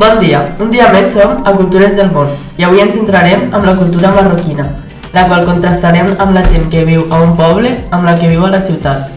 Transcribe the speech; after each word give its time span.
Bon 0.00 0.16
dia, 0.16 0.38
un 0.56 0.70
dia 0.72 0.86
més 0.94 1.10
som 1.12 1.42
a 1.44 1.52
Cultures 1.52 1.90
del 1.92 2.06
Món 2.14 2.30
i 2.56 2.64
avui 2.64 2.80
ens 2.80 2.94
centrarem 2.96 3.42
amb 3.52 3.66
la 3.68 3.74
cultura 3.76 4.08
marroquina, 4.14 4.64
la 5.12 5.24
qual 5.28 5.42
contrastarem 5.44 6.14
amb 6.14 6.32
la 6.32 6.44
gent 6.46 6.70
que 6.72 6.86
viu 6.88 7.02
a 7.12 7.18
un 7.20 7.34
poble 7.36 7.74
amb 7.92 8.06
la 8.08 8.14
que 8.16 8.30
viu 8.30 8.46
a 8.46 8.48
la 8.54 8.62
ciutat. 8.64 9.10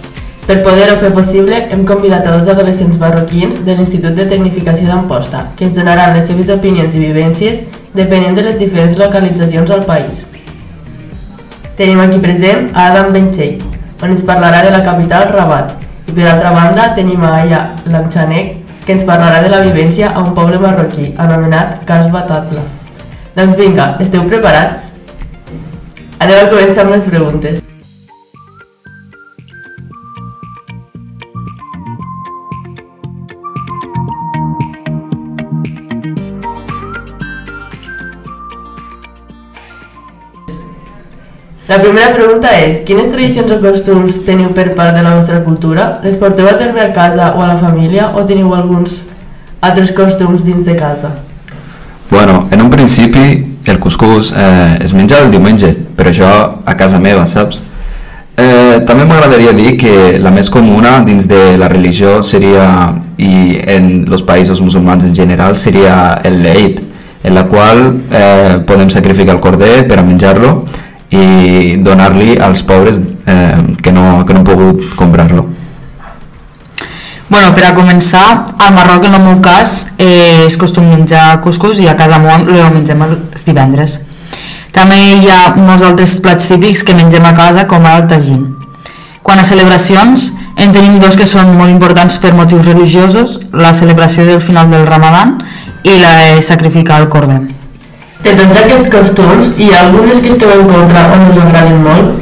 Per 0.44 0.58
poder-ho 0.66 0.98
fer 1.00 1.14
possible, 1.16 1.56
hem 1.72 1.86
convidat 1.88 2.28
a 2.28 2.34
dos 2.36 2.50
adolescents 2.52 3.00
marroquins 3.00 3.62
de 3.64 3.78
l'Institut 3.78 4.18
de 4.18 4.26
Tecnificació 4.34 4.90
d'Amposta, 4.90 5.46
que 5.56 5.70
ens 5.70 5.78
donaran 5.78 6.18
les 6.18 6.28
seves 6.28 6.52
opinions 6.52 6.98
i 7.00 7.04
vivències 7.06 7.62
depenent 7.96 8.36
de 8.36 8.44
les 8.50 8.60
diferents 8.60 9.00
localitzacions 9.00 9.72
al 9.72 9.86
país. 9.88 10.26
Tenim 11.80 12.04
aquí 12.04 12.20
present 12.20 12.74
a 12.74 12.90
Adam 12.90 13.14
Benchei, 13.16 13.56
on 14.02 14.12
ens 14.12 14.28
parlarà 14.28 14.60
de 14.68 14.76
la 14.76 14.84
capital 14.84 15.32
Rabat, 15.32 15.78
i 16.10 16.12
per 16.12 16.28
altra 16.34 16.52
banda 16.52 16.92
tenim 17.00 17.24
a 17.24 17.32
Aya 17.40 17.64
Lanchanek, 17.88 18.63
que 18.86 18.94
ens 18.98 19.06
parlarà 19.08 19.42
de 19.44 19.52
la 19.52 19.62
vivència 19.66 20.12
a 20.12 20.24
un 20.24 20.34
poble 20.38 20.60
marroquí 20.60 21.14
anomenat 21.18 21.84
Casba 21.90 22.26
Tatla. 22.30 22.66
Doncs 23.36 23.58
vinga, 23.58 23.94
esteu 24.04 24.26
preparats? 24.30 24.90
Anem 26.20 26.40
a 26.40 26.50
començar 26.52 26.86
amb 26.86 26.96
les 26.98 27.08
preguntes. 27.08 27.73
La 41.64 41.78
primera 41.80 42.10
pregunta 42.12 42.50
és, 42.60 42.82
quines 42.84 43.08
tradicions 43.08 43.52
o 43.56 43.58
costums 43.64 44.18
teniu 44.28 44.50
per 44.52 44.74
part 44.76 44.98
de 44.98 45.04
la 45.06 45.14
vostra 45.16 45.38
cultura? 45.46 45.86
Les 46.04 46.18
porteu 46.20 46.50
a 46.50 46.58
terme 46.60 46.82
a 46.84 46.90
casa 46.92 47.30
o 47.38 47.40
a 47.40 47.48
la 47.48 47.56
família 47.56 48.10
o 48.20 48.26
teniu 48.28 48.52
alguns 48.52 48.98
altres 49.64 49.94
costums 49.96 50.44
dins 50.44 50.66
de 50.68 50.76
casa? 50.76 51.14
Bueno, 52.10 52.50
en 52.52 52.66
un 52.66 52.70
principi 52.70 53.24
el 53.64 53.80
cuscús 53.80 54.34
eh, 54.36 54.76
es 54.84 54.92
menja 54.92 55.22
el 55.24 55.32
diumenge, 55.32 55.72
però 55.96 56.12
això 56.12 56.34
a 56.68 56.76
casa 56.76 57.00
meva, 57.00 57.24
saps? 57.24 57.64
Eh, 58.36 58.84
també 58.84 59.08
m'agradaria 59.08 59.56
dir 59.56 59.78
que 59.80 60.20
la 60.20 60.36
més 60.36 60.52
comuna 60.52 60.98
dins 61.08 61.32
de 61.32 61.56
la 61.56 61.72
religió 61.72 62.20
seria, 62.22 62.92
i 63.16 63.56
en 63.72 63.92
els 64.12 64.28
països 64.28 64.60
musulmans 64.60 65.08
en 65.08 65.16
general, 65.16 65.56
seria 65.56 66.20
el 66.28 66.44
Eid, 66.44 66.84
en 67.24 67.40
la 67.40 67.48
qual 67.48 67.86
eh, 68.12 68.64
podem 68.68 68.92
sacrificar 68.92 69.38
el 69.38 69.40
corder 69.40 69.86
per 69.88 70.02
a 70.02 70.04
menjar-lo 70.04 70.58
i 71.14 71.76
donar-li 71.84 72.38
als 72.42 72.64
pobres 72.66 73.00
eh, 73.00 73.76
que, 73.82 73.92
no, 73.92 74.24
que 74.26 74.34
no 74.34 74.42
han 74.42 74.48
pogut 74.48 74.96
comprar-lo. 75.00 75.46
Bueno, 77.30 77.54
per 77.56 77.66
a 77.66 77.74
començar, 77.74 78.26
al 78.62 78.74
Marroc, 78.76 79.06
en 79.08 79.16
el 79.18 79.24
meu 79.24 79.40
cas, 79.42 79.88
eh, 79.98 80.46
és 80.46 80.58
costum 80.60 80.86
menjar 80.90 81.40
cuscús 81.42 81.80
i 81.82 81.88
a 81.90 81.96
casa 81.98 82.20
meva 82.22 82.36
el 82.42 82.76
mengem 82.76 83.02
els 83.08 83.48
divendres. 83.48 84.02
També 84.74 84.98
hi 84.98 85.30
ha 85.30 85.54
molts 85.56 85.86
altres 85.86 86.18
plats 86.22 86.50
típics 86.50 86.84
que 86.86 86.98
mengem 86.98 87.26
a 87.26 87.34
casa, 87.38 87.66
com 87.70 87.86
el 87.90 88.08
tagín. 88.10 88.46
Quan 89.24 89.40
a 89.40 89.48
celebracions, 89.48 90.32
en 90.58 90.74
tenim 90.76 91.00
dos 91.02 91.16
que 91.18 91.26
són 91.30 91.56
molt 91.58 91.72
importants 91.72 92.20
per 92.22 92.34
motius 92.38 92.68
religiosos, 92.68 93.40
la 93.54 93.74
celebració 93.74 94.26
del 94.28 94.42
final 94.42 94.70
del 94.70 94.86
Ramadan 94.86 95.38
i 95.84 95.98
la 95.98 96.14
de 96.20 96.42
sacrificar 96.42 97.02
el 97.02 97.10
corder. 97.10 97.53
De 98.24 98.34
tots 98.40 98.60
aquests 98.62 98.92
costums, 98.92 99.50
hi 99.60 99.70
ha 99.74 99.82
algunes 99.86 100.22
que 100.24 100.32
esteu 100.32 100.52
en 100.54 100.68
contra 100.70 101.10
o 101.12 101.18
no 101.20 101.32
us 101.34 101.42
agradin 101.44 101.82
molt? 101.84 102.22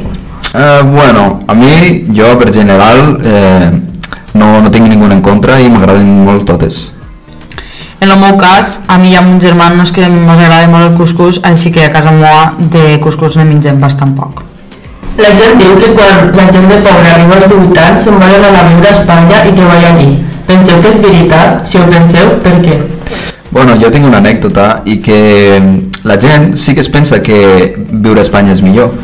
Eh, 0.52 0.82
bueno, 0.84 1.42
a 1.46 1.54
mi, 1.54 1.70
jo 2.16 2.32
per 2.40 2.52
general, 2.52 3.20
eh, 3.24 3.70
no, 4.34 4.60
no 4.60 4.70
tinc 4.70 4.88
ningú 4.90 5.06
en 5.06 5.22
contra 5.22 5.60
i 5.62 5.70
m'agraden 5.70 6.10
molt 6.26 6.44
totes. 6.48 6.88
En 8.02 8.10
el 8.10 8.18
meu 8.18 8.34
cas, 8.36 8.80
a 8.90 8.98
mi 8.98 9.12
i 9.12 9.16
a 9.16 9.22
mon 9.22 9.38
germà 9.40 9.68
no 9.70 9.84
és 9.86 9.92
que 9.94 10.02
ens 10.02 10.26
agrada 10.26 10.66
molt 10.66 10.88
el 10.88 10.96
cuscús, 10.98 11.38
així 11.46 11.70
que 11.70 11.84
a 11.86 11.92
casa 11.94 12.10
meva 12.10 12.56
de 12.58 12.98
cuscús 13.04 13.38
ne 13.38 13.46
mengem 13.46 13.78
bastant 13.80 14.16
poc. 14.18 14.42
La 15.22 15.30
gent 15.38 15.60
diu 15.60 15.76
que 15.78 15.92
quan 15.94 16.32
la 16.34 16.48
gent 16.50 16.66
de 16.66 16.80
pobre 16.82 17.12
arriba 17.12 17.38
als 17.38 17.46
18 17.46 17.84
anys 17.86 18.08
se'n 18.08 18.18
volen 18.18 18.48
anar 18.48 18.64
a 18.64 18.70
viure 18.72 18.90
a 18.90 18.96
Espanya 18.96 19.44
i 19.46 19.54
treballar 19.54 19.92
allí. 19.92 20.16
Penseu 20.50 20.82
que 20.82 20.90
és 20.90 20.98
veritat? 21.04 21.62
Si 21.68 21.78
ho 21.78 21.86
penseu, 21.86 22.34
per 22.42 22.58
què? 22.64 22.80
Bueno, 23.52 23.76
jo 23.76 23.90
tinc 23.92 24.08
una 24.08 24.18
anècdota 24.22 24.82
i 24.88 24.96
que 25.04 25.60
la 26.08 26.16
gent 26.20 26.54
sí 26.56 26.72
que 26.74 26.80
es 26.80 26.88
pensa 26.88 27.20
que 27.22 27.76
viure 27.92 28.22
a 28.22 28.26
Espanya 28.26 28.56
és 28.56 28.62
millor. 28.64 28.94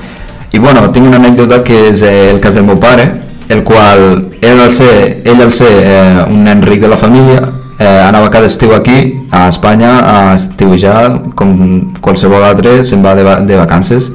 I 0.53 0.59
bueno, 0.59 0.88
tinc 0.91 1.06
una 1.06 1.20
anècdota 1.20 1.60
que 1.62 1.88
és 1.91 2.03
eh, 2.03 2.31
el 2.32 2.41
cas 2.41 2.56
del 2.56 2.64
meu 2.64 2.81
pare, 2.81 3.10
el 3.48 3.62
qual 3.64 4.32
ell 4.41 4.60
al 4.60 4.72
ser, 4.72 5.20
ell 5.25 5.41
al 5.44 5.53
ser 5.53 5.70
eh, 5.70 6.25
un 6.28 6.44
nen 6.44 6.64
ric 6.64 6.81
de 6.81 6.88
la 6.88 6.97
família 7.00 7.42
eh, 7.78 8.03
anava 8.06 8.31
cada 8.31 8.47
estiu 8.47 8.75
aquí 8.76 9.25
a 9.31 9.48
Espanya 9.48 9.92
a 10.00 10.34
estiujar 10.34 11.32
com 11.34 11.94
qualsevol 12.04 12.44
altre 12.44 12.82
se'n 12.84 13.04
va 13.04 13.15
de, 13.16 13.25
va 13.25 13.38
de 13.41 13.56
vacances 13.56 14.10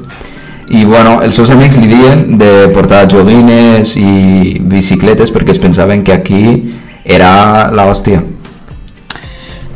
i 0.68 0.84
bueno, 0.84 1.18
els 1.22 1.36
seus 1.36 1.50
amics 1.52 1.76
li 1.82 1.90
diuen 1.90 2.38
de 2.40 2.68
portar 2.72 3.04
joguines 3.10 3.96
i 4.00 4.58
bicicletes 4.60 5.34
perquè 5.34 5.52
es 5.52 5.60
pensaven 5.60 6.04
que 6.06 6.14
aquí 6.14 6.44
era 7.04 7.70
la 7.74 7.84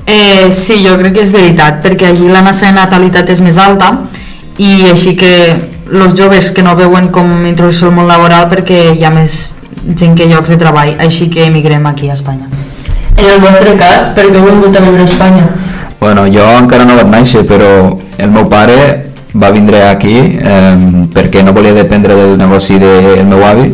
Eh, 0.09 0.49
sí, 0.51 0.81
jo 0.81 0.95
crec 0.97 1.19
que 1.19 1.25
és 1.27 1.33
veritat, 1.35 1.83
perquè 1.85 2.09
allí 2.09 2.31
la 2.33 2.41
de 2.41 2.71
natalitat 2.73 3.29
és 3.29 3.43
més 3.45 3.59
alta 3.61 3.91
i 4.57 4.89
així 4.89 5.15
que 5.15 5.33
els 5.93 6.15
joves 6.17 6.51
que 6.51 6.63
no 6.63 6.75
veuen 6.77 7.11
com 7.13 7.45
introducció 7.45 7.89
al 7.89 7.95
món 7.95 8.09
laboral 8.09 8.49
perquè 8.49 8.95
hi 8.97 9.05
ha 9.05 9.11
més 9.11 9.55
gent 9.85 10.17
que 10.17 10.27
llocs 10.27 10.49
de 10.49 10.57
treball, 10.57 10.95
així 10.99 11.29
que 11.29 11.45
emigrem 11.45 11.85
aquí 11.87 12.09
a 12.09 12.15
Espanya. 12.15 12.49
En 13.19 13.27
el 13.27 13.41
vostre 13.41 13.77
cas, 13.77 14.09
per 14.17 14.31
què 14.31 14.39
heu 14.39 14.49
vingut 14.49 14.77
a 14.77 14.81
viure 14.81 15.05
a 15.05 15.05
Espanya? 15.05 15.45
Bueno, 16.01 16.25
jo 16.33 16.47
encara 16.57 16.87
no 16.89 16.97
vaig 16.97 17.13
néixer, 17.13 17.45
però 17.45 17.69
el 18.17 18.33
meu 18.33 18.49
pare 18.49 19.13
va 19.37 19.51
vindre 19.53 19.83
aquí 19.91 20.17
eh, 20.41 21.05
perquè 21.13 21.45
no 21.45 21.53
volia 21.53 21.75
dependre 21.77 22.17
del 22.17 22.39
negoci 22.39 22.79
del 22.81 23.27
meu 23.29 23.45
avi 23.45 23.69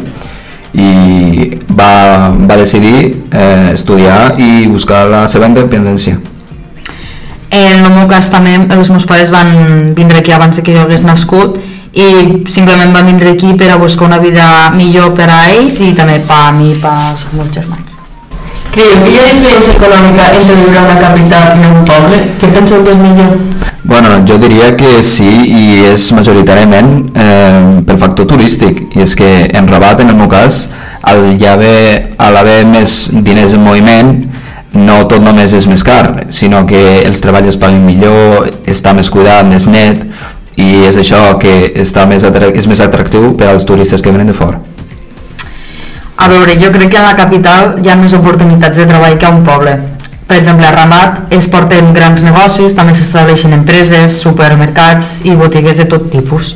i 0.74 1.58
va, 1.70 2.30
va 2.34 2.56
decidir 2.58 3.24
eh, 3.30 3.70
estudiar 3.72 4.34
i 4.38 4.66
buscar 4.66 5.04
la 5.10 5.24
seva 5.30 5.46
independència. 5.50 6.18
En 7.54 7.84
el 7.84 7.92
meu 7.94 8.08
cas 8.10 8.30
també 8.32 8.56
els 8.58 8.90
meus 8.90 9.06
pares 9.06 9.30
van 9.30 9.94
vindre 9.94 10.18
aquí 10.18 10.34
abans 10.34 10.58
que 10.58 10.74
jo 10.74 10.82
hagués 10.82 11.04
nascut 11.06 11.60
i 11.94 12.06
simplement 12.50 12.90
van 12.94 13.06
vindre 13.06 13.36
aquí 13.36 13.52
per 13.54 13.70
a 13.70 13.76
buscar 13.78 14.08
una 14.08 14.18
vida 14.18 14.70
millor 14.74 15.12
per 15.14 15.28
a 15.30 15.44
ells 15.52 15.78
i 15.86 15.92
també 15.94 16.18
per 16.26 16.40
a 16.48 16.54
mi 16.56 16.72
i 16.72 16.80
per 16.82 16.90
als 16.90 17.28
meus 17.32 17.52
germans. 17.54 17.94
Creieu 18.74 19.04
que 19.04 19.12
hi 19.12 19.20
ha 19.20 19.28
diferència 19.30 19.76
econòmica 19.76 20.32
entre 20.34 20.56
viure 20.58 20.80
a 20.80 20.88
una 20.88 20.98
capital 20.98 21.60
i 21.60 21.68
un 21.70 21.86
poble? 21.86 22.18
Què 22.40 22.50
penseu 22.56 22.82
que 22.82 22.96
és 22.96 23.02
millor? 23.04 23.63
Bueno, 23.86 24.24
jo 24.26 24.38
diria 24.40 24.70
que 24.80 25.02
sí 25.04 25.28
i 25.28 25.64
és 25.90 26.06
majoritàriament 26.16 26.94
eh, 27.20 27.82
pel 27.84 27.98
factor 28.00 28.24
turístic 28.30 28.96
i 28.96 29.02
és 29.04 29.12
que 29.18 29.28
en 29.52 29.68
Rabat, 29.68 30.00
en 30.00 30.08
el 30.08 30.16
meu 30.16 30.30
cas, 30.32 30.70
al 31.04 31.36
haver, 31.36 32.14
al 32.16 32.38
haver 32.40 32.62
més 32.64 33.10
diners 33.12 33.52
en 33.52 33.60
moviment 33.60 34.14
no 34.74 35.02
tot 35.06 35.20
només 35.20 35.52
és 35.52 35.66
més 35.68 35.84
car, 35.84 36.24
sinó 36.32 36.64
que 36.66 36.80
els 37.04 37.20
treballs 37.20 37.52
es 37.52 37.60
paguen 37.60 37.84
millor, 37.84 38.48
està 38.66 38.94
més 38.96 39.10
cuidat, 39.12 39.44
més 39.46 39.68
net, 39.68 40.00
i 40.56 40.86
és 40.88 40.96
això 40.98 41.36
que 41.42 41.74
està 41.84 42.06
més 42.08 42.24
és 42.24 42.66
més 42.66 42.80
atractiu 42.80 43.34
per 43.36 43.52
als 43.52 43.68
turistes 43.68 44.02
que 44.02 44.10
venen 44.10 44.32
de 44.32 44.34
fora. 44.34 44.62
A 46.16 46.28
veure, 46.30 46.56
jo 46.56 46.72
crec 46.72 46.90
que 46.90 46.98
a 46.98 47.04
la 47.04 47.16
capital 47.18 47.82
hi 47.84 47.90
ha 47.90 47.96
més 48.00 48.14
oportunitats 48.16 48.78
de 48.78 48.86
treball 48.86 49.18
que 49.18 49.26
a 49.26 49.34
un 49.34 49.44
poble. 49.44 49.76
Per 50.26 50.38
exemple, 50.38 50.66
a 50.66 50.72
Ramat 50.72 51.34
es 51.36 51.48
porten 51.52 51.92
grans 51.92 52.22
negocis, 52.24 52.72
també 52.76 52.94
s'estableixen 52.96 53.52
empreses, 53.52 54.16
supermercats 54.24 55.18
i 55.28 55.36
botigues 55.36 55.82
de 55.82 55.84
tot 55.90 56.08
tipus. 56.12 56.54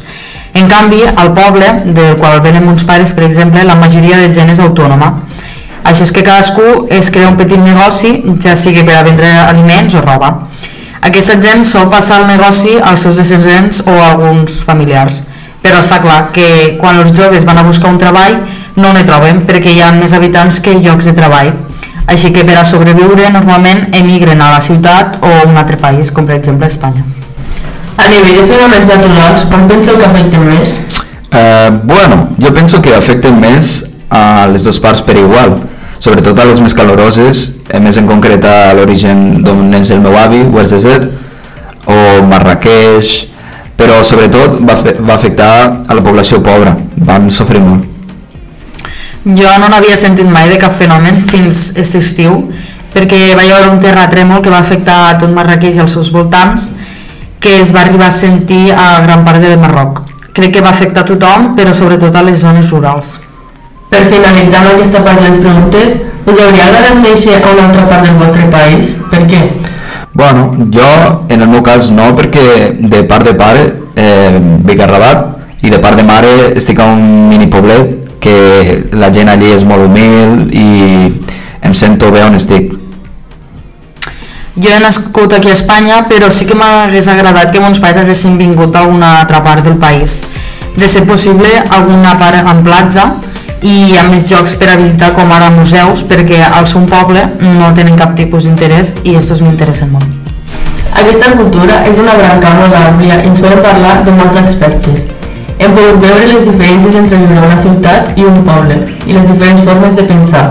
En 0.56 0.70
canvi, 0.70 1.02
al 1.04 1.34
poble, 1.37 1.69
del 1.84 2.16
qual 2.16 2.40
venen 2.40 2.69
uns 2.69 2.87
pares, 2.88 3.12
per 3.12 3.26
exemple, 3.26 3.64
la 3.64 3.76
majoria 3.76 4.16
de 4.22 4.32
gent 4.34 4.54
és 4.54 4.62
autònoma. 4.64 5.12
Això 5.84 6.04
és 6.04 6.12
que 6.12 6.25
cadascú 6.25 6.87
es 6.92 7.12
crea 7.12 7.28
un 7.28 7.37
petit 7.37 7.60
negoci, 7.60 8.14
ja 8.42 8.56
sigui 8.56 8.84
per 8.84 8.96
a 8.98 9.04
vendre 9.06 9.28
aliments 9.44 9.94
o 9.94 10.02
roba. 10.04 10.32
Aquesta 11.04 11.38
gent 11.40 11.62
sol 11.64 11.87
passar 11.92 12.22
el 12.22 12.26
negoci 12.28 12.75
als 12.82 13.04
seus 13.04 13.20
descendents 13.20 13.84
o 13.87 13.94
a 13.94 14.10
alguns 14.10 14.58
familiars. 14.66 15.22
Però 15.62 15.78
està 15.82 16.00
clar 16.02 16.31
que 16.34 16.76
quan 16.81 16.98
els 17.02 17.14
joves 17.16 17.46
van 17.46 17.60
a 17.60 17.66
buscar 17.66 17.92
un 17.92 18.00
treball 18.00 18.40
no 18.78 18.92
ne 18.94 19.04
troben 19.06 19.44
perquè 19.46 19.72
hi 19.75 19.81
ha 19.82 19.92
més 19.94 20.14
habitants 20.14 20.60
que 20.64 20.76
llocs 20.78 21.08
de 21.08 21.14
treball. 21.16 21.52
Així 22.08 22.31
que 22.32 22.44
per 22.49 22.56
a 22.56 22.64
sobreviure 22.64 23.28
normalment 23.34 23.90
emigren 23.96 24.40
a 24.40 24.55
la 24.55 24.60
ciutat 24.64 25.19
o 25.20 25.28
a 25.28 25.44
un 25.49 25.58
altre 25.60 25.76
país, 25.76 26.10
com 26.10 26.26
per 26.26 26.38
exemple 26.38 26.66
Espanya. 26.66 27.05
A 27.99 28.06
nivell 28.08 28.40
de 28.40 28.46
fenòmens 28.49 28.87
naturals, 28.88 29.44
com 29.50 29.66
penseu 29.69 29.99
que 29.99 30.06
afecten 30.06 30.46
més? 30.49 30.76
Eh, 31.28 31.70
bueno, 31.84 32.28
jo 32.40 32.55
penso 32.56 32.81
que 32.81 32.94
afecten 32.96 33.37
més 33.40 33.82
a 34.08 34.46
les 34.49 34.64
dues 34.64 34.78
parts 34.81 35.02
per 35.05 35.19
igual, 35.20 35.58
sobretot 36.00 36.38
a 36.38 36.46
les 36.49 36.62
més 36.64 36.76
caloroses, 36.78 37.43
eh, 37.69 37.81
més 37.82 38.00
en 38.00 38.08
concret 38.08 38.44
a 38.49 38.72
l'origen 38.78 39.43
d'on 39.44 39.75
és 39.76 39.93
el 39.93 40.00
meu 40.00 40.16
avi, 40.16 40.40
West 40.54 40.78
Desert, 40.78 41.11
o 41.84 41.99
Marrakeix, 42.25 43.26
però 43.76 44.00
sobretot 44.02 44.58
va, 44.64 44.81
va 44.81 45.14
afectar 45.19 45.52
a 45.84 45.94
la 45.94 46.02
població 46.02 46.40
pobra, 46.40 46.72
van 46.96 47.28
sofrir 47.31 47.61
molt. 47.61 47.97
Jo 49.24 49.54
no 49.58 49.68
n'havia 49.68 49.96
sentit 49.98 50.28
mai 50.30 50.48
de 50.48 50.58
cap 50.62 50.76
fenomen 50.78 51.24
fins 51.28 51.70
aquest 51.74 51.98
estiu, 51.98 52.36
perquè 52.94 53.18
va 53.36 53.44
hi 53.44 53.52
haver 53.52 53.72
un 53.72 53.80
terratrèmol 53.82 54.42
que 54.42 54.52
va 54.52 54.60
afectar 54.62 54.98
a 55.08 55.16
tot 55.20 55.32
Marrakeix 55.34 55.76
i 55.76 55.82
els 55.84 55.96
seus 55.96 56.12
voltants 56.14 56.70
que 57.40 57.60
es 57.60 57.72
va 57.74 57.82
arribar 57.84 58.08
a 58.08 58.14
sentir 58.14 58.72
a 58.72 59.00
gran 59.04 59.24
part 59.24 59.42
del 59.42 59.58
Marroc. 59.58 60.02
Crec 60.34 60.54
que 60.54 60.62
va 60.62 60.70
afectar 60.70 61.02
a 61.02 61.06
tothom, 61.06 61.52
però 61.58 61.72
sobretot 61.74 62.14
a 62.14 62.22
les 62.22 62.38
zones 62.42 62.70
rurals. 62.70 63.18
Per 63.90 64.04
finalitzar 64.06 64.62
amb 64.62 64.74
aquesta 64.74 65.02
part 65.04 65.20
de 65.20 65.28
les 65.28 65.38
preguntes, 65.42 65.94
us 66.28 66.40
hauria 66.44 66.66
agradat 66.66 66.98
néixer 67.02 67.38
a 67.38 67.52
una 67.54 67.68
altra 67.68 67.86
part 67.88 68.06
del 68.06 68.18
vostre 68.20 68.46
país? 68.52 68.92
Per 69.10 69.24
què? 69.30 69.42
Bueno, 70.18 70.50
jo 70.74 70.88
en 71.28 71.42
el 71.42 71.48
meu 71.48 71.62
cas 71.62 71.90
no, 71.94 72.10
perquè 72.18 72.74
de 72.78 73.04
part 73.08 73.26
de 73.26 73.34
pare 73.38 73.64
eh, 73.94 74.38
vic 74.66 74.80
a 74.82 74.88
Rabat 74.90 75.62
i 75.62 75.70
de 75.70 75.78
part 75.82 75.98
de 75.98 76.04
mare 76.06 76.32
estic 76.58 76.80
a 76.82 76.86
un 76.90 77.28
mini 77.30 77.46
poblet 77.50 77.97
que 78.20 78.84
la 78.92 79.12
gent 79.14 79.30
allí 79.32 79.52
és 79.54 79.64
molt 79.64 79.86
humil 79.86 80.48
i 80.52 80.68
em 81.62 81.74
sento 81.74 82.10
bé 82.14 82.24
on 82.26 82.36
estic. 82.38 82.74
Jo 84.58 84.72
he 84.74 84.80
nascut 84.82 85.32
aquí 85.36 85.50
a 85.50 85.54
Espanya, 85.54 86.02
però 86.10 86.30
sí 86.34 86.46
que 86.46 86.56
m'hagués 86.58 87.06
agradat 87.08 87.52
que 87.54 87.62
mons 87.62 87.78
pares 87.78 88.00
haguessin 88.00 88.38
vingut 88.40 88.74
a 88.74 88.82
alguna 88.82 89.20
altra 89.20 89.42
part 89.44 89.62
del 89.64 89.76
país. 89.78 90.22
De 90.74 90.88
ser 90.88 91.04
possible, 91.06 91.50
alguna 91.70 92.16
part 92.18 92.42
en 92.42 92.64
platja 92.66 93.06
i 93.62 93.94
a 93.98 94.04
més 94.10 94.26
jocs 94.30 94.56
per 94.58 94.72
a 94.72 94.78
visitar 94.78 95.12
com 95.14 95.30
ara 95.34 95.50
museus, 95.50 96.02
perquè 96.06 96.40
al 96.46 96.66
seu 96.70 96.86
poble 96.90 97.22
no 97.58 97.70
tenen 97.74 97.98
cap 97.98 98.16
tipus 98.18 98.46
d'interès 98.46 98.96
i 99.04 99.14
estos 99.18 99.42
m'interessen 99.42 99.94
molt. 99.94 100.06
Aquesta 100.94 101.30
cultura 101.38 101.84
és 101.86 101.98
una 101.98 102.16
branca 102.18 102.54
molt 102.58 102.74
àmplia 102.74 103.20
i 103.22 103.30
ens 103.30 103.38
podem 103.42 103.62
parlar 103.62 104.00
de 104.06 104.14
molts 104.18 104.42
aspectes. 104.42 105.17
Hem 105.58 105.75
pogut 105.75 105.99
veure 106.02 106.26
les 106.31 106.46
diferències 106.46 106.94
entre 106.94 107.19
viure 107.19 107.38
a 107.40 107.46
una 107.49 107.58
ciutat 107.58 108.14
i 108.16 108.25
un 108.25 108.43
poble 108.46 108.78
i 109.06 109.16
les 109.16 109.26
diferents 109.26 109.64
formes 109.66 109.96
de 109.99 110.05
pensar. 110.06 110.44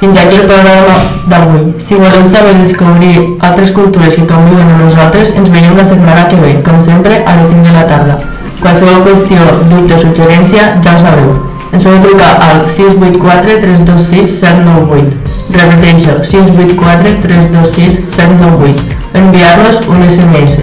Fins 0.00 0.16
aquí 0.16 0.38
el 0.38 0.46
programa 0.46 0.96
d'avui. 1.26 1.74
Si 1.82 1.98
voleu 1.98 2.24
saber 2.24 2.54
descobrir 2.60 3.36
altres 3.42 3.72
cultures 3.74 4.14
que 4.14 4.26
conviuen 4.30 4.70
amb 4.70 4.84
nosaltres, 4.84 5.34
ens 5.36 5.50
veiem 5.50 5.76
la 5.76 5.84
setmana 5.84 6.28
que 6.30 6.38
ve, 6.38 6.52
com 6.62 6.78
sempre, 6.80 7.18
a 7.26 7.34
les 7.36 7.50
5 7.50 7.66
de 7.66 7.74
la 7.74 7.84
tarda. 7.90 8.18
Qualsevol 8.62 9.02
qüestió, 9.08 9.42
dubte 9.72 9.98
o 9.98 10.00
suggerència, 10.06 10.70
ja 10.84 10.94
ho 10.94 11.02
sabeu. 11.02 11.34
Ens 11.72 11.82
podeu 11.82 12.00
trucar 12.06 12.30
al 12.46 12.62
684 12.70 13.58
326 13.66 14.38
798. 14.38 15.36
Repeteixo, 15.58 16.16
684 16.30 17.18
326 17.26 18.00
798. 18.16 18.98
Enviar-nos 19.18 19.84
un 19.90 20.02
SMS. 20.08 20.62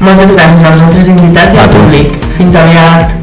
Moltes 0.00 0.32
gràcies 0.32 0.64
als 0.64 0.82
nostres 0.86 1.12
invitats 1.12 1.58
i 1.58 1.64
al 1.66 1.72
públic. 1.74 2.18
Fins 2.38 2.62
aviat. 2.62 3.15